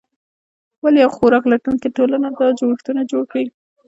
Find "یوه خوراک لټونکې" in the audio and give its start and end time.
1.03-1.89